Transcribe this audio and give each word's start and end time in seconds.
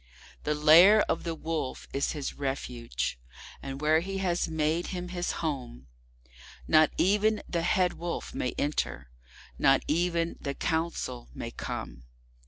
The 0.45 0.55
Lair 0.55 1.03
of 1.03 1.25
the 1.25 1.35
Wolf 1.35 1.87
is 1.93 2.13
his 2.13 2.33
refuge, 2.33 3.19
and 3.61 3.79
where 3.81 3.99
he 3.99 4.17
has 4.17 4.47
made 4.47 4.87
him 4.87 5.09
his 5.09 5.33
home, 5.45 5.85
Not 6.67 6.89
even 6.97 7.43
the 7.47 7.61
Head 7.61 7.93
Wolf 7.93 8.33
may 8.33 8.55
enter, 8.57 9.11
not 9.59 9.83
even 9.87 10.37
the 10.41 10.55
Council 10.55 11.29
may 11.35 11.51
come. 11.51 12.05